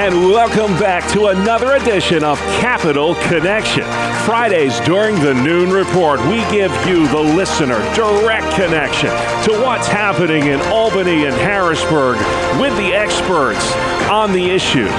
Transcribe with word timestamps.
And 0.00 0.30
welcome 0.30 0.72
back 0.78 1.06
to 1.12 1.26
another 1.26 1.74
edition 1.74 2.24
of 2.24 2.38
Capital 2.58 3.14
Connection. 3.16 3.84
Fridays 4.24 4.80
during 4.80 5.16
the 5.16 5.34
noon 5.34 5.70
report, 5.70 6.20
we 6.20 6.38
give 6.50 6.72
you, 6.86 7.06
the 7.08 7.20
listener, 7.20 7.78
direct 7.94 8.50
connection 8.54 9.10
to 9.10 9.60
what's 9.62 9.86
happening 9.86 10.46
in 10.46 10.58
Albany 10.72 11.26
and 11.26 11.36
Harrisburg 11.36 12.16
with 12.58 12.74
the 12.78 12.94
experts 12.94 13.74
on 14.08 14.32
the 14.32 14.50
issues 14.50 14.90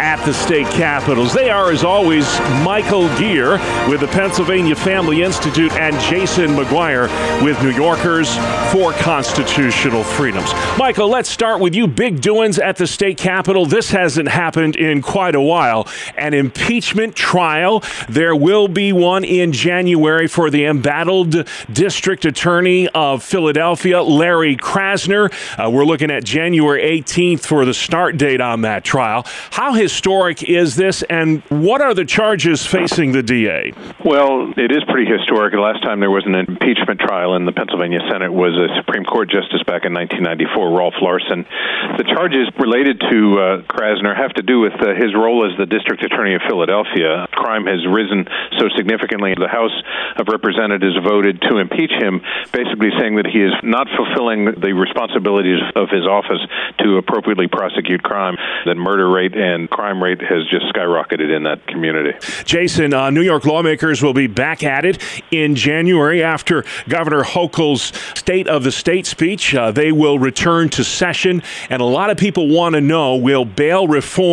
at 0.00 0.24
the 0.24 0.32
state 0.32 0.68
capitals. 0.68 1.34
They 1.34 1.50
are, 1.50 1.72
as 1.72 1.82
always, 1.82 2.38
Michael 2.62 3.08
Geer 3.18 3.58
with 3.88 4.00
the 4.00 4.08
Pennsylvania 4.08 4.76
Family 4.76 5.22
Institute 5.22 5.72
and 5.72 5.98
Jason 6.02 6.50
McGuire 6.50 7.08
with 7.42 7.60
New 7.60 7.72
Yorkers 7.72 8.36
for 8.72 8.92
Constitutional 8.92 10.04
Freedoms. 10.04 10.52
Michael, 10.78 11.08
let's 11.08 11.28
start 11.28 11.60
with 11.60 11.74
you. 11.74 11.88
Big 11.88 12.20
doings 12.20 12.60
at 12.60 12.76
the 12.76 12.86
state 12.86 13.18
capitol. 13.18 13.66
This 13.66 13.90
hasn't 13.90 14.28
happened 14.28 14.43
in 14.54 15.02
quite 15.02 15.34
a 15.34 15.40
while. 15.40 15.88
An 16.16 16.34
impeachment 16.34 17.16
trial. 17.16 17.82
There 18.08 18.36
will 18.36 18.68
be 18.68 18.92
one 18.92 19.24
in 19.24 19.52
January 19.52 20.26
for 20.26 20.50
the 20.50 20.66
embattled 20.66 21.48
district 21.72 22.24
attorney 22.24 22.88
of 22.88 23.22
Philadelphia, 23.22 24.02
Larry 24.02 24.56
Krasner. 24.56 25.32
Uh, 25.58 25.70
we're 25.70 25.86
looking 25.86 26.10
at 26.10 26.24
January 26.24 26.82
18th 26.82 27.40
for 27.40 27.64
the 27.64 27.74
start 27.74 28.18
date 28.18 28.40
on 28.40 28.60
that 28.62 28.84
trial. 28.84 29.24
How 29.50 29.72
historic 29.72 30.42
is 30.42 30.76
this, 30.76 31.02
and 31.04 31.42
what 31.48 31.80
are 31.80 31.94
the 31.94 32.04
charges 32.04 32.66
facing 32.66 33.12
the 33.12 33.22
DA? 33.22 33.72
Well, 34.04 34.52
it 34.56 34.70
is 34.70 34.84
pretty 34.84 35.10
historic. 35.10 35.52
The 35.52 35.60
last 35.60 35.82
time 35.82 36.00
there 36.00 36.10
was 36.10 36.26
an 36.26 36.34
impeachment 36.34 37.00
trial 37.00 37.36
in 37.36 37.46
the 37.46 37.52
Pennsylvania 37.52 38.00
Senate 38.10 38.32
was 38.32 38.52
a 38.54 38.68
Supreme 38.76 39.04
Court 39.04 39.30
justice 39.30 39.62
back 39.64 39.84
in 39.84 39.94
1994, 39.94 40.76
Rolf 40.76 40.94
Larsen. 41.00 41.46
The 41.96 42.04
charges 42.04 42.50
related 42.58 43.00
to 43.00 43.38
uh, 43.38 43.62
Krasner 43.62 44.16
have 44.16 44.33
to 44.34 44.42
do 44.42 44.60
with 44.60 44.74
uh, 44.74 44.94
his 44.94 45.14
role 45.14 45.48
as 45.48 45.56
the 45.58 45.66
district 45.66 46.02
attorney 46.02 46.34
of 46.34 46.42
Philadelphia. 46.48 47.26
Crime 47.32 47.66
has 47.66 47.86
risen 47.86 48.26
so 48.58 48.68
significantly. 48.76 49.34
The 49.34 49.48
House 49.48 49.74
of 50.16 50.26
Representatives 50.28 50.96
voted 51.06 51.40
to 51.42 51.58
impeach 51.58 51.92
him, 51.92 52.20
basically 52.52 52.90
saying 52.98 53.16
that 53.16 53.26
he 53.26 53.42
is 53.42 53.52
not 53.62 53.86
fulfilling 53.96 54.58
the 54.58 54.72
responsibilities 54.72 55.60
of 55.76 55.88
his 55.90 56.06
office 56.06 56.40
to 56.80 56.96
appropriately 56.98 57.46
prosecute 57.46 58.02
crime. 58.02 58.36
The 58.64 58.74
murder 58.74 59.08
rate 59.08 59.36
and 59.36 59.70
crime 59.70 60.02
rate 60.02 60.20
has 60.20 60.48
just 60.50 60.66
skyrocketed 60.74 61.34
in 61.34 61.44
that 61.44 61.66
community. 61.66 62.18
Jason, 62.44 62.92
uh, 62.92 63.10
New 63.10 63.22
York 63.22 63.44
lawmakers 63.44 64.02
will 64.02 64.14
be 64.14 64.26
back 64.26 64.62
at 64.62 64.84
it 64.84 64.98
in 65.30 65.54
January 65.54 66.22
after 66.22 66.64
Governor 66.88 67.22
Hochul's 67.22 67.92
State 68.18 68.48
of 68.48 68.64
the 68.64 68.72
State 68.72 69.06
speech. 69.06 69.54
Uh, 69.54 69.70
they 69.70 69.92
will 69.92 70.18
return 70.18 70.68
to 70.70 70.82
session, 70.82 71.42
and 71.70 71.80
a 71.80 71.84
lot 71.84 72.10
of 72.10 72.16
people 72.16 72.48
want 72.48 72.74
to 72.74 72.80
know 72.80 73.16
will 73.16 73.44
bail 73.44 73.86
reform 73.86 74.23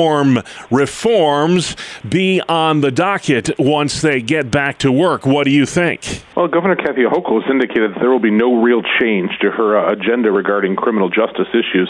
reforms 0.69 1.75
be 2.07 2.41
on 2.47 2.81
the 2.81 2.91
docket 2.91 3.57
once 3.59 4.01
they 4.01 4.21
get 4.21 4.51
back 4.51 4.77
to 4.79 4.91
work? 4.91 5.25
What 5.25 5.45
do 5.45 5.51
you 5.51 5.65
think? 5.65 6.23
Well, 6.35 6.47
Governor 6.47 6.75
Kathy 6.75 7.03
Hochul 7.03 7.41
has 7.41 7.51
indicated 7.51 7.91
that 7.91 7.99
there 7.99 8.09
will 8.09 8.19
be 8.19 8.31
no 8.31 8.61
real 8.61 8.81
change 8.99 9.31
to 9.41 9.51
her 9.51 9.77
uh, 9.77 9.91
agenda 9.91 10.31
regarding 10.31 10.75
criminal 10.75 11.09
justice 11.09 11.47
issues. 11.53 11.89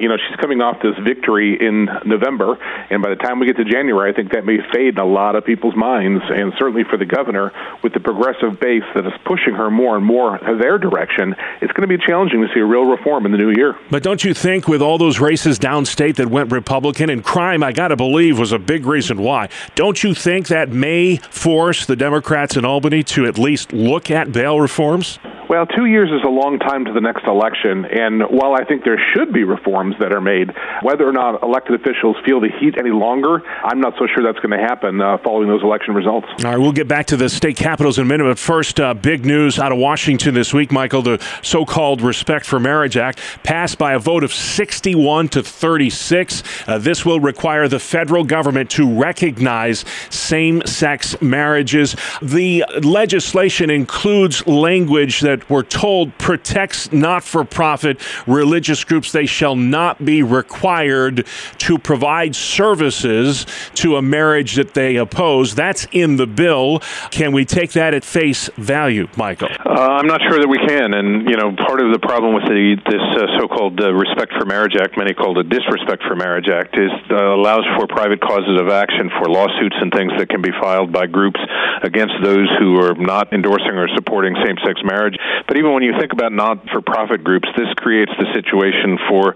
You 0.00 0.08
know, 0.08 0.16
she's 0.16 0.36
coming 0.40 0.60
off 0.60 0.80
this 0.82 0.96
victory 1.04 1.58
in 1.60 1.88
November, 2.04 2.56
and 2.90 3.02
by 3.02 3.10
the 3.10 3.16
time 3.16 3.38
we 3.38 3.46
get 3.46 3.56
to 3.56 3.64
January, 3.64 4.10
I 4.10 4.14
think 4.14 4.32
that 4.32 4.44
may 4.44 4.58
fade 4.72 4.94
in 4.94 4.98
a 4.98 5.04
lot 5.04 5.36
of 5.36 5.44
people's 5.44 5.76
minds, 5.76 6.24
and 6.28 6.52
certainly 6.58 6.84
for 6.84 6.96
the 6.96 7.04
governor, 7.04 7.52
with 7.82 7.92
the 7.92 8.00
progressive 8.00 8.58
base 8.58 8.82
that 8.94 9.06
is 9.06 9.12
pushing 9.24 9.54
her 9.54 9.70
more 9.70 9.96
and 9.96 10.04
more 10.04 10.38
their 10.38 10.78
direction, 10.78 11.34
it's 11.60 11.72
going 11.72 11.88
to 11.88 11.98
be 11.98 12.02
challenging 12.04 12.40
to 12.40 12.48
see 12.54 12.60
a 12.60 12.64
real 12.64 12.84
reform 12.84 13.26
in 13.26 13.32
the 13.32 13.38
new 13.38 13.52
year. 13.56 13.76
But 13.90 14.02
don't 14.02 14.24
you 14.24 14.34
think, 14.34 14.68
with 14.68 14.82
all 14.82 14.98
those 14.98 15.20
races 15.20 15.58
downstate 15.58 16.16
that 16.16 16.28
went 16.28 16.50
Republican 16.50 17.10
and 17.10 17.22
crime, 17.22 17.41
I 17.42 17.72
got 17.72 17.88
to 17.88 17.96
believe, 17.96 18.38
was 18.38 18.52
a 18.52 18.58
big 18.58 18.86
reason 18.86 19.20
why, 19.20 19.48
don't 19.74 20.02
you 20.02 20.14
think 20.14 20.48
that 20.48 20.68
may 20.68 21.16
force 21.16 21.86
the 21.86 21.96
Democrats 21.96 22.56
in 22.56 22.64
Albany 22.64 23.02
to 23.04 23.26
at 23.26 23.38
least 23.38 23.72
look 23.72 24.10
at 24.10 24.32
bail 24.32 24.60
reforms? 24.60 25.18
Well, 25.52 25.66
two 25.66 25.84
years 25.84 26.08
is 26.08 26.24
a 26.24 26.30
long 26.30 26.58
time 26.58 26.86
to 26.86 26.94
the 26.94 27.02
next 27.02 27.26
election, 27.26 27.84
and 27.84 28.22
while 28.22 28.54
I 28.54 28.64
think 28.64 28.84
there 28.84 28.98
should 29.12 29.34
be 29.34 29.44
reforms 29.44 29.94
that 30.00 30.10
are 30.10 30.20
made, 30.22 30.50
whether 30.80 31.06
or 31.06 31.12
not 31.12 31.42
elected 31.42 31.78
officials 31.78 32.16
feel 32.24 32.40
the 32.40 32.48
heat 32.58 32.76
any 32.78 32.88
longer, 32.88 33.42
I'm 33.62 33.78
not 33.78 33.92
so 33.98 34.06
sure 34.06 34.24
that's 34.24 34.38
going 34.38 34.58
to 34.58 34.64
happen 34.66 35.02
uh, 35.02 35.18
following 35.18 35.48
those 35.48 35.62
election 35.62 35.92
results. 35.92 36.26
All 36.38 36.52
right, 36.52 36.56
we'll 36.56 36.72
get 36.72 36.88
back 36.88 37.04
to 37.08 37.18
the 37.18 37.28
state 37.28 37.58
capitals 37.58 37.98
in 37.98 38.06
a 38.06 38.08
minute, 38.08 38.24
but 38.24 38.38
first, 38.38 38.80
uh, 38.80 38.94
big 38.94 39.26
news 39.26 39.58
out 39.58 39.72
of 39.72 39.76
Washington 39.76 40.32
this 40.32 40.54
week, 40.54 40.72
Michael. 40.72 41.02
The 41.02 41.22
so 41.42 41.66
called 41.66 42.00
Respect 42.00 42.46
for 42.46 42.58
Marriage 42.58 42.96
Act 42.96 43.18
passed 43.42 43.76
by 43.76 43.92
a 43.92 43.98
vote 43.98 44.24
of 44.24 44.32
61 44.32 45.28
to 45.28 45.42
36. 45.42 46.42
Uh, 46.66 46.78
this 46.78 47.04
will 47.04 47.20
require 47.20 47.68
the 47.68 47.78
federal 47.78 48.24
government 48.24 48.70
to 48.70 48.90
recognize 48.90 49.84
same 50.08 50.62
sex 50.64 51.20
marriages. 51.20 51.94
The 52.22 52.64
legislation 52.82 53.68
includes 53.68 54.46
language 54.46 55.20
that 55.20 55.41
we're 55.48 55.62
told 55.62 56.16
protects 56.18 56.92
not 56.92 57.24
for 57.24 57.44
profit 57.44 58.00
religious 58.26 58.84
groups. 58.84 59.12
They 59.12 59.26
shall 59.26 59.56
not 59.56 60.04
be 60.04 60.22
required 60.22 61.26
to 61.58 61.78
provide 61.78 62.34
services 62.36 63.46
to 63.74 63.96
a 63.96 64.02
marriage 64.02 64.54
that 64.56 64.74
they 64.74 64.96
oppose. 64.96 65.54
That's 65.54 65.86
in 65.92 66.16
the 66.16 66.26
bill. 66.26 66.80
Can 67.10 67.32
we 67.32 67.44
take 67.44 67.72
that 67.72 67.94
at 67.94 68.04
face 68.04 68.48
value, 68.56 69.08
Michael? 69.16 69.48
Uh, 69.64 69.98
I'm 69.98 70.06
not 70.06 70.20
sure 70.28 70.38
that 70.38 70.48
we 70.48 70.58
can. 70.58 70.94
And, 70.94 71.28
you 71.28 71.36
know, 71.36 71.54
part 71.56 71.80
of 71.80 71.92
the 71.92 71.98
problem 71.98 72.34
with 72.34 72.44
the, 72.44 72.76
this 72.86 73.04
uh, 73.16 73.40
so 73.40 73.48
called 73.48 73.80
uh, 73.80 73.92
Respect 73.92 74.32
for 74.38 74.44
Marriage 74.46 74.76
Act, 74.80 74.96
many 74.96 75.14
call 75.14 75.38
it 75.38 75.48
Disrespect 75.48 76.02
for 76.04 76.16
Marriage 76.16 76.48
Act, 76.48 76.76
is 76.76 76.90
uh, 77.10 77.34
allows 77.34 77.64
for 77.76 77.86
private 77.86 78.20
causes 78.20 78.60
of 78.60 78.68
action 78.68 79.10
for 79.18 79.28
lawsuits 79.28 79.76
and 79.80 79.92
things 79.92 80.12
that 80.18 80.28
can 80.28 80.42
be 80.42 80.50
filed 80.60 80.92
by 80.92 81.06
groups 81.06 81.40
against 81.82 82.14
those 82.22 82.48
who 82.58 82.76
are 82.80 82.94
not 82.94 83.32
endorsing 83.32 83.76
or 83.76 83.88
supporting 83.94 84.34
same 84.44 84.56
sex 84.64 84.80
marriage. 84.84 85.16
But 85.46 85.56
even 85.56 85.72
when 85.72 85.82
you 85.82 85.92
think 85.98 86.12
about 86.12 86.32
not 86.32 86.68
for 86.70 86.80
profit 86.80 87.24
groups, 87.24 87.48
this 87.56 87.68
creates 87.76 88.12
the 88.18 88.26
situation 88.34 88.98
for 89.08 89.34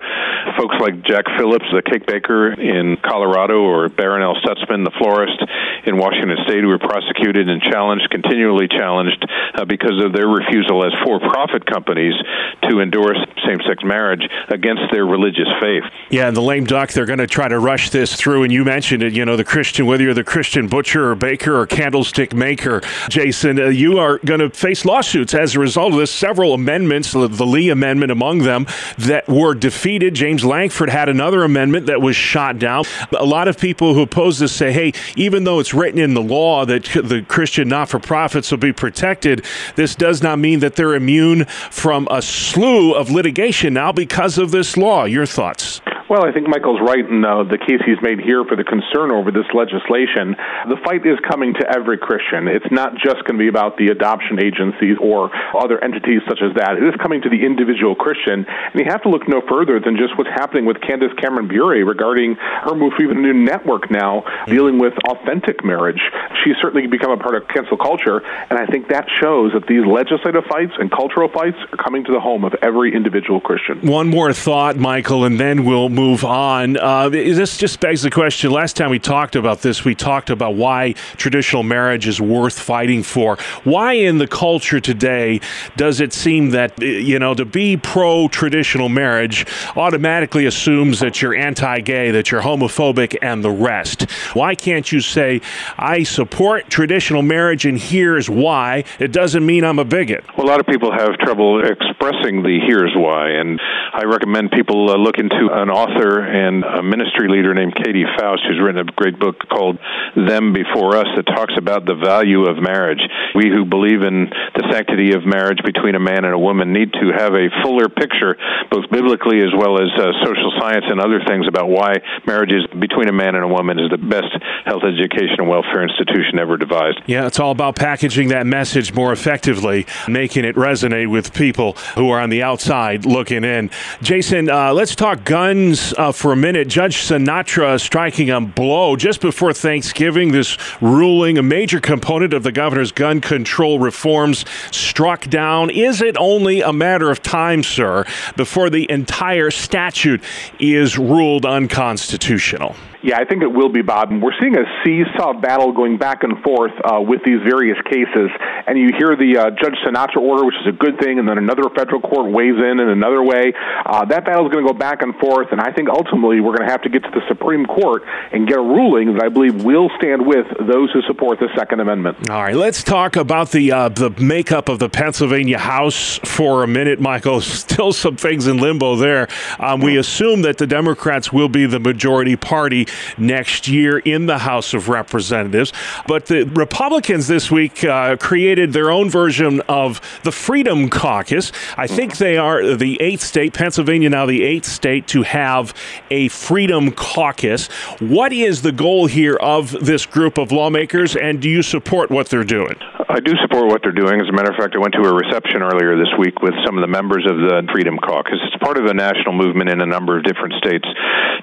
folks 0.56 0.76
like 0.80 1.02
Jack 1.02 1.26
Phillips, 1.36 1.66
the 1.72 1.82
cake 1.82 2.06
baker 2.06 2.52
in 2.52 2.96
Colorado, 2.98 3.60
or 3.62 3.88
Barronelle 3.88 4.36
Stutzman, 4.42 4.84
the 4.84 4.94
florist 4.98 5.38
in 5.86 5.96
Washington 5.98 6.38
State, 6.44 6.60
who 6.62 6.68
were 6.68 6.78
prosecuted 6.78 7.48
and 7.48 7.62
challenged, 7.62 8.08
continually 8.10 8.68
challenged, 8.68 9.24
uh, 9.54 9.64
because 9.64 10.02
of 10.02 10.12
their 10.12 10.28
refusal 10.28 10.84
as 10.84 10.92
for 11.04 11.20
profit 11.20 11.66
companies 11.66 12.14
to 12.62 12.80
endorse 12.80 13.18
same 13.46 13.58
sex 13.66 13.84
marriage 13.84 14.26
against 14.48 14.82
their 14.90 15.04
religious 15.06 15.48
faith. 15.60 15.84
Yeah, 16.10 16.28
and 16.28 16.36
the 16.36 16.42
lame 16.42 16.64
duck, 16.64 16.92
they're 16.92 17.06
going 17.06 17.18
to 17.18 17.26
try 17.26 17.48
to 17.48 17.58
rush 17.58 17.90
this 17.90 18.14
through. 18.14 18.42
And 18.44 18.52
you 18.52 18.64
mentioned 18.64 19.02
it, 19.02 19.12
you 19.12 19.24
know, 19.24 19.36
the 19.36 19.44
Christian, 19.44 19.86
whether 19.86 20.02
you're 20.02 20.14
the 20.14 20.24
Christian 20.24 20.66
butcher 20.68 21.10
or 21.10 21.14
baker 21.14 21.58
or 21.58 21.66
candlestick 21.66 22.34
maker, 22.34 22.82
Jason, 23.08 23.60
uh, 23.60 23.66
you 23.66 23.98
are 23.98 24.18
going 24.18 24.40
to 24.40 24.50
face 24.50 24.84
lawsuits 24.84 25.34
as 25.34 25.54
a 25.54 25.60
result 25.60 25.75
of 25.76 25.96
this. 25.98 26.10
Several 26.10 26.54
amendments, 26.54 27.12
the 27.12 27.28
Lee 27.28 27.68
Amendment 27.68 28.12
among 28.12 28.38
them, 28.40 28.66
that 28.98 29.28
were 29.28 29.54
defeated. 29.54 30.14
James 30.14 30.44
Lankford 30.44 30.90
had 30.90 31.08
another 31.08 31.44
amendment 31.44 31.86
that 31.86 32.00
was 32.00 32.16
shot 32.16 32.58
down. 32.58 32.84
A 33.18 33.24
lot 33.24 33.48
of 33.48 33.58
people 33.58 33.94
who 33.94 34.02
oppose 34.02 34.38
this 34.38 34.52
say, 34.52 34.72
hey, 34.72 34.92
even 35.16 35.44
though 35.44 35.60
it's 35.60 35.74
written 35.74 36.00
in 36.00 36.14
the 36.14 36.22
law 36.22 36.64
that 36.64 36.84
the 36.84 37.24
Christian 37.28 37.68
not 37.68 37.88
for 37.88 37.98
profits 37.98 38.50
will 38.50 38.58
be 38.58 38.72
protected, 38.72 39.44
this 39.74 39.94
does 39.94 40.22
not 40.22 40.38
mean 40.38 40.60
that 40.60 40.76
they're 40.76 40.94
immune 40.94 41.44
from 41.70 42.08
a 42.10 42.22
slew 42.22 42.94
of 42.94 43.10
litigation 43.10 43.74
now 43.74 43.92
because 43.92 44.38
of 44.38 44.50
this 44.50 44.76
law. 44.76 45.04
Your 45.04 45.26
thoughts? 45.26 45.80
Well, 46.08 46.22
I 46.24 46.30
think 46.30 46.46
Michael's 46.46 46.78
right 46.78 47.02
in 47.02 47.24
uh, 47.24 47.42
the 47.50 47.58
case 47.58 47.82
he's 47.82 47.98
made 47.98 48.22
here 48.22 48.44
for 48.46 48.54
the 48.54 48.62
concern 48.62 49.10
over 49.10 49.34
this 49.34 49.50
legislation. 49.50 50.38
The 50.70 50.78
fight 50.86 51.02
is 51.02 51.18
coming 51.26 51.54
to 51.58 51.66
every 51.66 51.98
Christian. 51.98 52.46
It's 52.46 52.70
not 52.70 52.94
just 52.94 53.26
going 53.26 53.34
to 53.34 53.42
be 53.42 53.50
about 53.50 53.74
the 53.74 53.90
adoption 53.90 54.38
agencies 54.38 55.02
or 55.02 55.34
other 55.50 55.82
entities 55.82 56.22
such 56.30 56.38
as 56.46 56.54
that. 56.54 56.78
It 56.78 56.86
is 56.86 56.94
coming 57.02 57.26
to 57.26 57.28
the 57.28 57.42
individual 57.42 57.98
Christian, 57.98 58.46
and 58.46 58.76
you 58.78 58.86
have 58.86 59.02
to 59.02 59.10
look 59.10 59.26
no 59.26 59.42
further 59.50 59.82
than 59.82 59.98
just 59.98 60.14
what's 60.14 60.30
happening 60.30 60.62
with 60.62 60.78
Candace 60.78 61.10
Cameron 61.18 61.50
Bure 61.50 61.82
regarding 61.82 62.38
her 62.38 62.78
move 62.78 62.94
to 62.98 63.02
even 63.02 63.18
a 63.18 63.22
new 63.26 63.34
network 63.34 63.90
now 63.90 64.22
dealing 64.46 64.78
with 64.78 64.94
authentic 65.10 65.64
marriage. 65.66 66.00
She's 66.44 66.54
certainly 66.62 66.86
become 66.86 67.10
a 67.10 67.18
part 67.18 67.34
of 67.34 67.50
cancel 67.50 67.76
culture, 67.76 68.22
and 68.22 68.54
I 68.54 68.66
think 68.70 68.94
that 68.94 69.10
shows 69.10 69.58
that 69.58 69.66
these 69.66 69.82
legislative 69.82 70.46
fights 70.46 70.78
and 70.78 70.86
cultural 70.86 71.26
fights 71.34 71.58
are 71.74 71.82
coming 71.82 72.04
to 72.06 72.12
the 72.12 72.20
home 72.20 72.44
of 72.44 72.54
every 72.62 72.94
individual 72.94 73.40
Christian. 73.40 73.82
One 73.82 74.06
more 74.06 74.32
thought, 74.32 74.76
Michael, 74.76 75.24
and 75.24 75.40
then 75.40 75.64
we'll 75.64 75.95
move 75.96 76.24
on. 76.24 76.76
Uh, 76.76 77.08
this 77.08 77.56
just 77.56 77.80
begs 77.80 78.02
the 78.02 78.10
question. 78.10 78.50
Last 78.50 78.76
time 78.76 78.90
we 78.90 78.98
talked 78.98 79.34
about 79.34 79.62
this, 79.62 79.82
we 79.82 79.94
talked 79.94 80.28
about 80.28 80.54
why 80.54 80.92
traditional 81.16 81.62
marriage 81.62 82.06
is 82.06 82.20
worth 82.20 82.58
fighting 82.58 83.02
for. 83.02 83.38
Why 83.64 83.94
in 83.94 84.18
the 84.18 84.26
culture 84.26 84.78
today 84.78 85.40
does 85.76 86.00
it 86.00 86.12
seem 86.12 86.50
that, 86.50 86.78
you 86.82 87.18
know, 87.18 87.34
to 87.34 87.46
be 87.46 87.78
pro 87.78 88.28
traditional 88.28 88.90
marriage 88.90 89.46
automatically 89.74 90.44
assumes 90.44 91.00
that 91.00 91.22
you're 91.22 91.34
anti 91.34 91.80
gay, 91.80 92.10
that 92.10 92.30
you're 92.30 92.42
homophobic, 92.42 93.16
and 93.22 93.42
the 93.42 93.50
rest? 93.50 94.10
Why 94.34 94.54
can't 94.54 94.92
you 94.92 95.00
say, 95.00 95.40
I 95.78 96.02
support 96.02 96.68
traditional 96.68 97.22
marriage 97.22 97.64
and 97.64 97.78
here's 97.78 98.28
why? 98.28 98.84
It 98.98 99.12
doesn't 99.12 99.46
mean 99.46 99.64
I'm 99.64 99.78
a 99.78 99.84
bigot. 99.84 100.26
Well, 100.36 100.46
a 100.46 100.50
lot 100.50 100.60
of 100.60 100.66
people 100.66 100.92
have 100.92 101.16
trouble 101.20 101.64
expressing 101.64 102.42
the 102.42 102.60
here's 102.66 102.92
why, 102.94 103.30
and 103.30 103.58
I 103.94 104.04
recommend 104.04 104.50
people 104.50 104.90
uh, 104.90 104.96
look 104.98 105.16
into 105.16 105.48
an 105.52 105.70
author 105.70 105.85
and 105.96 106.64
a 106.64 106.82
ministry 106.82 107.28
leader 107.28 107.54
named 107.54 107.74
Katy 107.74 108.04
Faust, 108.18 108.42
who's 108.48 108.60
written 108.60 108.88
a 108.88 108.92
great 108.92 109.18
book 109.18 109.36
called 109.48 109.78
Them 110.16 110.52
Before 110.52 110.96
Us 110.96 111.06
that 111.16 111.26
talks 111.26 111.54
about 111.56 111.86
the 111.86 111.94
value 111.94 112.44
of 112.44 112.56
marriage. 112.58 113.00
We 113.34 113.50
who 113.50 113.64
believe 113.64 114.02
in 114.02 114.30
the 114.54 114.64
sanctity 114.70 115.12
of 115.12 115.24
marriage 115.24 115.58
between 115.64 115.94
a 115.94 116.00
man 116.00 116.24
and 116.24 116.34
a 116.34 116.38
woman 116.38 116.72
need 116.72 116.92
to 116.92 117.12
have 117.16 117.34
a 117.34 117.48
fuller 117.62 117.88
picture, 117.88 118.36
both 118.70 118.90
biblically 118.90 119.40
as 119.40 119.52
well 119.56 119.80
as 119.80 119.90
uh, 119.96 120.12
social 120.24 120.52
science 120.58 120.84
and 120.88 121.00
other 121.00 121.20
things 121.26 121.46
about 121.48 121.68
why 121.68 121.96
marriage 122.26 122.52
is 122.52 122.66
between 122.78 123.08
a 123.08 123.12
man 123.12 123.34
and 123.34 123.44
a 123.44 123.48
woman 123.48 123.78
is 123.78 123.90
the 123.90 123.98
best 123.98 124.32
health 124.64 124.82
education 124.84 125.36
and 125.38 125.48
welfare 125.48 125.82
institution 125.82 126.38
ever 126.38 126.56
devised. 126.56 127.00
Yeah, 127.06 127.26
it's 127.26 127.40
all 127.40 127.50
about 127.50 127.76
packaging 127.76 128.28
that 128.28 128.46
message 128.46 128.94
more 128.94 129.12
effectively, 129.12 129.86
making 130.08 130.44
it 130.44 130.56
resonate 130.56 131.10
with 131.10 131.32
people 131.32 131.72
who 131.94 132.10
are 132.10 132.20
on 132.20 132.30
the 132.30 132.42
outside 132.42 133.06
looking 133.06 133.44
in. 133.44 133.70
Jason, 134.02 134.48
uh, 134.50 134.72
let's 134.72 134.94
talk 134.94 135.24
guns 135.24 135.75
uh, 135.96 136.12
for 136.12 136.32
a 136.32 136.36
minute. 136.36 136.68
Judge 136.68 136.96
Sinatra 136.98 137.80
striking 137.80 138.30
a 138.30 138.40
blow 138.40 138.96
just 138.96 139.20
before 139.20 139.52
Thanksgiving. 139.52 140.32
This 140.32 140.56
ruling, 140.80 141.38
a 141.38 141.42
major 141.42 141.80
component 141.80 142.32
of 142.32 142.42
the 142.42 142.52
governor's 142.52 142.92
gun 142.92 143.20
control 143.20 143.78
reforms, 143.78 144.44
struck 144.70 145.28
down. 145.28 145.70
Is 145.70 146.02
it 146.02 146.16
only 146.18 146.60
a 146.60 146.72
matter 146.72 147.10
of 147.10 147.22
time, 147.22 147.62
sir, 147.62 148.04
before 148.36 148.70
the 148.70 148.90
entire 148.90 149.50
statute 149.50 150.22
is 150.58 150.98
ruled 150.98 151.44
unconstitutional? 151.44 152.74
Yeah, 153.02 153.18
I 153.18 153.24
think 153.24 153.42
it 153.42 153.52
will 153.52 153.68
be, 153.68 153.82
Bob. 153.82 154.10
We're 154.10 154.36
seeing 154.40 154.56
a 154.56 154.64
seesaw 154.84 155.34
battle 155.34 155.72
going 155.72 155.98
back 155.98 156.22
and 156.22 156.42
forth 156.42 156.72
uh, 156.82 157.00
with 157.00 157.22
these 157.24 157.40
various 157.42 157.78
cases, 157.84 158.30
and 158.66 158.78
you 158.78 158.90
hear 158.96 159.16
the 159.16 159.36
uh, 159.36 159.50
Judge 159.50 159.76
Sinatra 159.84 160.18
order, 160.18 160.44
which 160.44 160.56
is 160.62 160.66
a 160.68 160.72
good 160.72 160.98
thing, 160.98 161.18
and 161.18 161.28
then 161.28 161.38
another 161.38 161.64
federal 161.76 162.00
court 162.00 162.32
weighs 162.32 162.56
in 162.56 162.80
in 162.80 162.88
another 162.88 163.22
way. 163.22 163.52
Uh, 163.84 164.04
that 164.06 164.24
battle 164.24 164.46
is 164.46 164.52
going 164.52 164.64
to 164.64 164.72
go 164.72 164.78
back 164.78 165.02
and 165.02 165.14
forth, 165.16 165.48
and 165.52 165.60
I 165.60 165.72
think 165.72 165.88
ultimately 165.88 166.40
we're 166.40 166.56
going 166.56 166.66
to 166.66 166.72
have 166.72 166.82
to 166.82 166.88
get 166.88 167.02
to 167.04 167.10
the 167.10 167.22
Supreme 167.28 167.66
Court 167.66 168.02
and 168.32 168.48
get 168.48 168.58
a 168.58 168.62
ruling 168.62 169.14
that 169.14 169.24
I 169.24 169.28
believe 169.28 169.62
will 169.62 169.90
stand 169.98 170.26
with 170.26 170.46
those 170.58 170.90
who 170.92 171.02
support 171.02 171.38
the 171.38 171.48
Second 171.56 171.80
Amendment. 171.80 172.30
All 172.30 172.42
right, 172.42 172.56
let's 172.56 172.82
talk 172.82 173.16
about 173.16 173.50
the 173.50 173.72
uh, 173.72 173.88
the 173.90 174.10
makeup 174.18 174.68
of 174.68 174.78
the 174.78 174.88
Pennsylvania 174.88 175.58
House 175.58 176.18
for 176.24 176.62
a 176.62 176.66
minute, 176.66 177.00
Michael. 177.00 177.40
Still 177.66 177.92
some 177.92 178.16
things 178.16 178.46
in 178.46 178.58
limbo 178.58 178.96
there. 178.96 179.28
Um, 179.58 179.80
we 179.80 179.98
assume 179.98 180.42
that 180.42 180.58
the 180.58 180.66
Democrats 180.66 181.32
will 181.32 181.48
be 181.48 181.66
the 181.66 181.80
majority 181.80 182.36
party 182.36 182.86
next 183.18 183.68
year 183.68 183.98
in 183.98 184.26
the 184.26 184.38
House 184.38 184.74
of 184.74 184.88
Representatives. 184.88 185.72
But 186.06 186.26
the 186.26 186.44
Republicans 186.44 187.26
this 187.26 187.50
week 187.50 187.84
uh, 187.84 188.16
created 188.16 188.72
their 188.72 188.90
own 188.90 189.10
version 189.10 189.60
of 189.68 190.00
the 190.22 190.32
Freedom 190.32 190.88
Caucus. 190.88 191.52
I 191.76 191.86
think 191.86 192.18
they 192.18 192.36
are 192.36 192.74
the 192.76 193.00
eighth 193.00 193.22
state, 193.22 193.54
Pennsylvania 193.54 194.10
now 194.10 194.26
the 194.26 194.42
eighth 194.42 194.66
state 194.66 195.06
to 195.08 195.22
have 195.22 195.74
a 196.10 196.28
Freedom 196.28 196.92
Caucus. 196.92 197.66
What 198.00 198.32
is 198.32 198.62
the 198.62 198.72
goal 198.72 199.06
here 199.06 199.36
of 199.36 199.72
this 199.84 200.06
group 200.06 200.38
of 200.38 200.52
lawmakers, 200.52 201.16
and 201.16 201.40
do 201.40 201.48
you 201.48 201.62
support 201.62 202.10
what 202.10 202.28
they're 202.28 202.44
doing? 202.44 202.76
I 203.08 203.20
do 203.20 203.32
support 203.40 203.68
what 203.68 203.82
they're 203.82 203.96
doing. 203.96 204.20
As 204.20 204.28
a 204.28 204.32
matter 204.32 204.50
of 204.50 204.56
fact, 204.56 204.74
I 204.74 204.78
went 204.78 204.92
to 204.94 205.00
a 205.00 205.14
reception 205.14 205.62
earlier 205.62 205.96
this 205.96 206.12
week 206.18 206.42
with 206.42 206.52
some 206.66 206.76
of 206.76 206.82
the 206.82 206.90
members 206.90 207.24
of 207.24 207.36
the 207.38 207.62
Freedom 207.72 207.96
Caucus. 207.96 208.36
It's 208.44 208.62
part 208.62 208.76
of 208.76 208.84
a 208.86 208.94
national 208.94 209.32
movement 209.32 209.70
in 209.70 209.80
a 209.80 209.86
number 209.86 210.18
of 210.18 210.24
different 210.24 210.54
states 210.60 210.84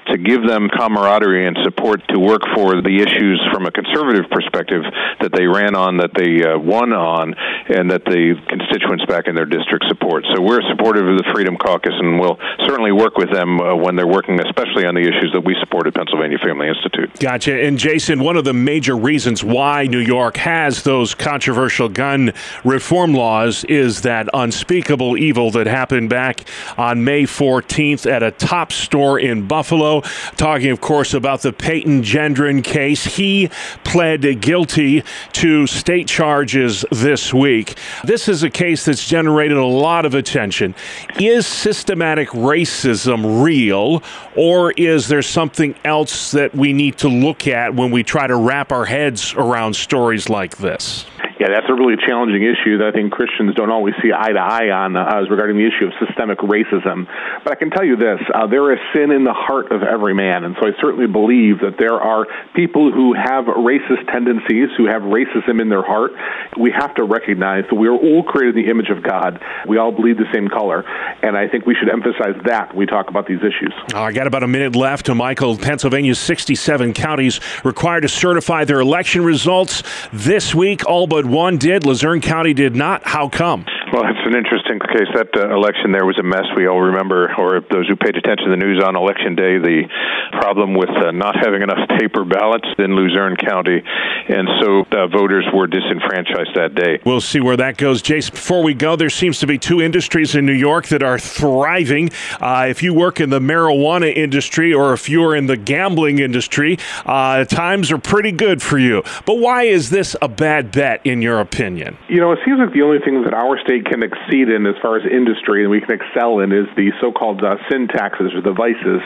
to 0.08 0.18
give 0.18 0.46
them 0.46 0.70
camaraderie 0.70 1.33
and 1.42 1.58
support 1.64 2.02
to 2.10 2.20
work 2.20 2.42
for 2.56 2.82
the 2.82 3.02
issues 3.02 3.42
from 3.52 3.66
a 3.66 3.72
conservative 3.72 4.30
perspective 4.30 4.84
that 5.22 5.32
they 5.34 5.46
ran 5.46 5.76
on, 5.76 5.98
that 5.98 6.14
they 6.14 6.46
uh, 6.46 6.58
won 6.58 6.94
on, 6.94 7.34
and 7.70 7.90
that 7.90 8.06
the 8.06 8.36
constituents 8.48 9.06
back 9.06 9.28
in 9.28 9.36
their 9.36 9.46
district 9.46 9.86
support. 9.88 10.24
So 10.34 10.42
we're 10.42 10.62
supportive 10.70 11.08
of 11.08 11.18
the 11.18 11.28
Freedom 11.34 11.58
Caucus, 11.58 11.94
and 11.98 12.20
we'll 12.20 12.38
certainly 12.68 12.92
work 12.92 13.18
with 13.18 13.32
them 13.32 13.60
uh, 13.60 13.76
when 13.76 13.96
they're 13.96 14.08
working, 14.08 14.40
especially 14.40 14.86
on 14.86 14.96
the 14.96 15.02
issues 15.02 15.32
that 15.34 15.42
we 15.42 15.56
support 15.60 15.88
at 15.88 15.96
Pennsylvania 15.96 16.38
Family 16.38 16.68
Institute. 16.68 17.10
Gotcha. 17.20 17.54
And 17.66 17.78
Jason, 17.78 18.24
one 18.24 18.38
of 18.38 18.46
the 18.46 18.54
major 18.54 18.96
reasons 18.96 19.44
why 19.44 19.88
New 19.88 20.00
York 20.00 20.38
has 20.38 20.84
those 20.84 21.16
controversial 21.16 21.90
gun 21.90 22.34
reform 22.64 23.14
laws 23.14 23.64
is 23.66 24.02
that 24.02 24.30
unspeakable 24.34 25.18
evil 25.18 25.52
that 25.52 25.68
happened 25.68 26.10
back 26.10 26.46
on 26.78 27.04
May 27.04 27.24
14th 27.24 28.10
at 28.10 28.24
a 28.24 28.32
Tops 28.32 28.76
store 28.76 29.20
in 29.20 29.48
Buffalo. 29.48 30.02
Talking, 30.36 30.72
of 30.72 30.82
course, 30.82 31.14
about 31.14 31.23
the 31.42 31.54
Payton 31.54 32.04
Gendron 32.04 32.64
case. 32.64 33.04
He 33.06 33.50
pled 33.84 34.42
guilty 34.42 35.04
to 35.34 35.66
state 35.68 36.08
charges 36.08 36.86
this 36.92 37.34
week. 37.34 37.76
This 38.04 38.28
is 38.28 38.44
a 38.44 38.50
case 38.50 38.86
that's 38.86 39.08
generated 39.08 39.58
a 39.58 39.66
lot 39.66 40.06
of 40.06 40.14
attention. 40.14 40.76
Is 41.20 41.48
systematic 41.48 42.30
racism 42.30 43.44
real, 43.44 44.04
or 44.36 44.72
is 44.74 45.08
there 45.08 45.22
something 45.22 45.76
else 45.84 46.32
that 46.32 46.54
we 46.54 46.74
need 46.74 46.98
to 47.00 47.08
look 47.08 47.48
at 47.48 47.74
when 47.74 47.92
we 47.92 48.04
try 48.04 48.28
to 48.28 48.36
wrap 48.36 48.72
our 48.72 48.86
heads 48.86 49.34
around 49.34 49.76
stories 49.76 50.30
like 50.30 50.58
this? 50.58 51.06
Yeah, 51.40 51.50
that's 51.50 51.68
a 51.70 51.74
really 51.74 51.98
challenging 51.98 52.44
issue 52.44 52.78
that 52.78 52.88
I 52.88 52.92
think 52.92 53.12
Christians 53.12 53.56
don't 53.56 53.72
always 53.72 53.96
see 54.02 54.12
eye 54.14 54.32
to 54.32 54.40
eye 54.40 54.70
on 54.70 54.96
uh, 54.96 55.22
as 55.22 55.30
regarding 55.30 55.58
the 55.58 55.66
issue 55.66 55.90
of 55.90 55.94
systemic 55.98 56.40
racism. 56.40 57.08
But 57.44 57.54
I 57.54 57.56
can 57.56 57.70
tell 57.70 57.84
you 57.84 57.96
this 57.98 58.20
uh, 58.34 58.48
there 58.48 58.72
is 58.72 58.80
sin 58.94 59.12
in 59.12 59.24
the 59.24 59.34
heart 59.34 59.72
of 59.72 59.82
every 59.82 60.14
man. 60.14 60.44
And 60.44 60.56
so 60.62 60.68
I 60.68 60.72
certainly 60.80 61.08
believe 61.08 61.60
that 61.66 61.78
there 61.80 61.98
are 62.00 62.28
people 62.54 62.92
who 62.92 63.14
have 63.14 63.46
racist 63.46 64.06
tendencies, 64.12 64.70
who 64.78 64.86
have 64.86 65.02
racism 65.02 65.60
in 65.60 65.70
their 65.70 65.84
heart. 65.84 66.12
We 66.60 66.72
have 66.72 66.94
to 66.96 67.04
recognize 67.04 67.66
that 67.70 67.76
we 67.76 67.88
are 67.88 67.98
all 67.98 68.24
created 68.24 68.56
in 68.58 68.66
the 68.66 68.70
image 68.70 68.90
of 68.90 69.02
God. 69.02 69.42
We 69.68 69.78
all 69.78 69.92
bleed 69.92 70.18
the 70.18 70.30
same 70.32 70.48
color. 70.48 70.86
And 71.22 71.36
I 71.36 71.48
think 71.48 71.66
we 71.66 71.76
should 71.76 71.90
emphasize 71.90 72.38
that 72.46 72.74
when 72.74 72.80
we 72.80 72.86
talk 72.86 73.10
about 73.10 73.28
these 73.28 73.40
issues. 73.40 73.74
I 73.94 74.12
got 74.12 74.28
about 74.28 74.44
a 74.44 74.48
minute 74.48 74.76
left. 74.76 75.08
To 75.08 75.16
Michael, 75.16 75.58
Pennsylvania's 75.58 76.20
67 76.20 76.94
counties 76.94 77.40
required 77.64 78.02
to 78.02 78.10
certify 78.10 78.66
their 78.66 78.80
election 78.80 79.24
results 79.24 79.84
this 80.14 80.54
week. 80.56 80.86
All 80.86 81.08
but 81.08 81.23
one 81.26 81.58
did. 81.58 81.86
Luzerne 81.86 82.22
County 82.22 82.54
did 82.54 82.76
not. 82.76 83.04
How 83.06 83.30
come? 83.30 83.66
Well, 83.94 84.10
it's 84.10 84.26
an 84.26 84.36
interesting 84.36 84.80
case. 84.80 85.06
That 85.14 85.30
uh, 85.38 85.54
election 85.54 85.92
there 85.92 86.04
was 86.04 86.18
a 86.18 86.24
mess. 86.24 86.50
We 86.58 86.66
all 86.66 86.82
remember, 86.82 87.30
or 87.38 87.62
those 87.62 87.88
who 87.88 87.96
paid 87.96 88.18
attention 88.18 88.50
to 88.50 88.50
the 88.50 88.58
news 88.58 88.82
on 88.84 88.96
election 88.96 89.36
day, 89.36 89.60
the 89.62 89.84
problem 90.32 90.74
with 90.74 90.90
uh, 90.90 91.12
not 91.12 91.36
having 91.38 91.62
enough 91.62 91.88
paper 92.00 92.26
ballots 92.26 92.66
in 92.80 92.96
Luzerne 92.96 93.38
County, 93.38 93.84
and 93.86 94.50
so 94.60 94.82
uh, 94.98 95.06
voters 95.06 95.46
were 95.54 95.68
disenfranchised 95.68 96.56
that 96.56 96.74
day. 96.74 97.02
We'll 97.06 97.22
see 97.22 97.40
where 97.40 97.56
that 97.58 97.78
goes, 97.78 98.02
Jace. 98.02 98.32
Before 98.32 98.64
we 98.64 98.74
go, 98.74 98.96
there 98.96 99.12
seems 99.12 99.38
to 99.42 99.46
be 99.46 99.60
two 99.60 99.80
industries 99.80 100.34
in 100.34 100.48
New 100.48 100.58
York 100.58 100.88
that 100.88 101.04
are 101.04 101.20
thriving. 101.20 102.10
Uh, 102.42 102.66
if 102.68 102.82
you 102.82 102.96
work 102.96 103.20
in 103.20 103.30
the 103.30 103.40
marijuana 103.40 104.12
industry 104.12 104.74
or 104.74 104.94
if 104.94 105.08
you're 105.08 105.36
in 105.36 105.46
the 105.46 105.58
gambling 105.58 106.18
industry, 106.18 106.80
uh, 107.06 107.46
times 107.46 107.92
are 107.92 108.00
pretty 108.00 108.32
good 108.32 108.60
for 108.60 108.80
you. 108.80 109.04
But 109.28 109.36
why 109.38 109.66
is 109.66 109.92
this 109.92 110.16
a 110.20 110.28
bad 110.28 110.72
bet, 110.72 111.06
in 111.06 111.22
your 111.22 111.40
opinion? 111.40 111.96
You 112.10 112.22
know, 112.22 112.32
it 112.32 112.40
seems 112.44 112.58
like 112.58 112.74
the 112.74 112.82
only 112.82 112.98
thing 112.98 113.22
that 113.22 113.36
our 113.36 113.60
state 113.60 113.83
can 113.84 114.04
exceed 114.04 114.50
in 114.50 114.66
as 114.66 114.76
far 114.82 114.98
as 114.98 115.04
industry 115.06 115.64
and 115.64 115.72
we 115.72 115.80
can 115.80 115.92
excel 115.92 116.40
in 116.40 116.52
is 116.52 116.68
the 116.76 116.92
so-called 117.02 117.44
uh, 117.44 117.56
sin 117.70 117.88
taxes 117.88 118.34
or 118.34 118.42
the 118.42 118.54
vices. 118.54 119.02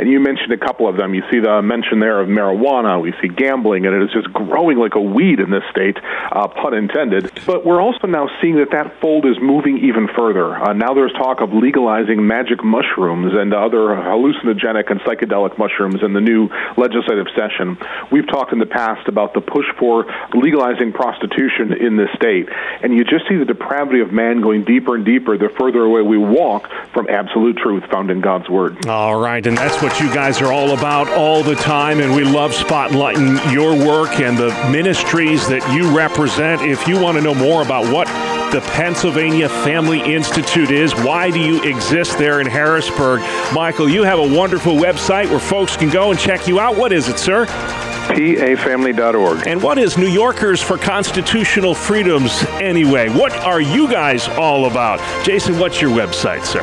And 0.00 0.08
you 0.08 0.18
mentioned 0.18 0.50
a 0.50 0.56
couple 0.56 0.88
of 0.88 0.96
them. 0.96 1.12
You 1.12 1.22
see 1.30 1.40
the 1.40 1.60
mention 1.60 2.00
there 2.00 2.22
of 2.22 2.28
marijuana. 2.28 2.98
We 3.02 3.12
see 3.20 3.28
gambling, 3.28 3.84
and 3.84 3.94
it 3.94 4.02
is 4.02 4.10
just 4.14 4.32
growing 4.32 4.78
like 4.78 4.94
a 4.94 5.00
weed 5.00 5.40
in 5.40 5.50
this 5.50 5.62
state, 5.70 5.98
uh, 6.32 6.48
pun 6.48 6.72
intended. 6.72 7.30
But 7.44 7.66
we're 7.66 7.82
also 7.82 8.06
now 8.06 8.30
seeing 8.40 8.56
that 8.56 8.70
that 8.72 8.98
fold 9.02 9.26
is 9.26 9.36
moving 9.42 9.76
even 9.84 10.08
further. 10.16 10.56
Uh, 10.56 10.72
now 10.72 10.94
there's 10.94 11.12
talk 11.12 11.42
of 11.42 11.52
legalizing 11.52 12.26
magic 12.26 12.64
mushrooms 12.64 13.34
and 13.34 13.52
other 13.52 13.92
hallucinogenic 13.92 14.90
and 14.90 15.00
psychedelic 15.00 15.58
mushrooms 15.58 16.02
in 16.02 16.14
the 16.14 16.20
new 16.22 16.48
legislative 16.78 17.26
session. 17.36 17.76
We've 18.10 18.26
talked 18.26 18.54
in 18.54 18.58
the 18.58 18.64
past 18.64 19.06
about 19.06 19.34
the 19.34 19.42
push 19.42 19.66
for 19.78 20.06
legalizing 20.32 20.94
prostitution 20.94 21.74
in 21.74 21.98
this 21.98 22.08
state, 22.16 22.48
and 22.82 22.94
you 22.94 23.04
just 23.04 23.28
see 23.28 23.36
the 23.36 23.44
depravity 23.44 24.00
of 24.00 24.12
man 24.12 24.40
going 24.40 24.64
deeper 24.64 24.94
and 24.94 25.04
deeper 25.04 25.36
the 25.36 25.50
further 25.58 25.82
away 25.82 26.00
we 26.00 26.16
walk 26.16 26.70
from 26.94 27.06
absolute 27.10 27.58
truth 27.58 27.84
found 27.90 28.10
in 28.10 28.22
God's 28.22 28.48
Word. 28.48 28.86
All 28.86 29.20
right, 29.20 29.46
and 29.46 29.58
that's 29.58 29.82
what 29.90 30.00
you 30.00 30.14
guys 30.14 30.40
are 30.40 30.52
all 30.52 30.78
about 30.78 31.08
all 31.08 31.42
the 31.42 31.56
time, 31.56 31.98
and 31.98 32.14
we 32.14 32.22
love 32.22 32.52
spotlighting 32.52 33.52
your 33.52 33.74
work 33.74 34.20
and 34.20 34.38
the 34.38 34.50
ministries 34.70 35.48
that 35.48 35.74
you 35.74 35.96
represent. 35.96 36.62
If 36.62 36.86
you 36.86 37.00
want 37.00 37.18
to 37.18 37.24
know 37.24 37.34
more 37.34 37.62
about 37.62 37.92
what 37.92 38.06
the 38.52 38.60
Pennsylvania 38.72 39.48
Family 39.48 40.00
Institute 40.00 40.70
is. 40.70 40.94
Why 40.94 41.32
do 41.32 41.40
you 41.40 41.64
exist 41.64 42.18
there 42.18 42.40
in 42.40 42.46
Harrisburg? 42.46 43.20
Michael, 43.52 43.88
you 43.88 44.04
have 44.04 44.20
a 44.20 44.36
wonderful 44.36 44.74
website 44.74 45.28
where 45.28 45.40
folks 45.40 45.76
can 45.76 45.90
go 45.90 46.12
and 46.12 46.20
check 46.20 46.46
you 46.46 46.60
out. 46.60 46.76
What 46.76 46.92
is 46.92 47.08
it, 47.08 47.18
sir? 47.18 47.46
pafamily.org. 47.46 49.46
And 49.46 49.60
what 49.60 49.78
is 49.78 49.98
New 49.98 50.08
Yorkers 50.08 50.60
for 50.60 50.78
Constitutional 50.78 51.74
Freedoms 51.74 52.44
anyway? 52.60 53.08
What 53.08 53.32
are 53.32 53.60
you 53.60 53.90
guys 53.90 54.28
all 54.28 54.66
about? 54.66 55.00
Jason, 55.24 55.58
what's 55.58 55.80
your 55.80 55.90
website, 55.90 56.44
sir? 56.44 56.62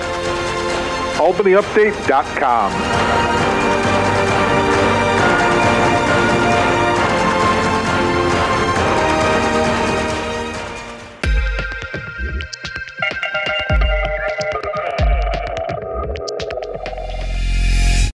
AlbanyUpdate.com. 1.20 3.57